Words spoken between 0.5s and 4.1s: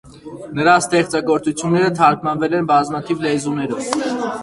Նրա ստեղծագործությունները թարգմանվել են բազմաթիվ լեզուներով։